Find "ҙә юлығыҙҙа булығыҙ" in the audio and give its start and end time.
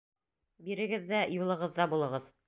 1.11-2.27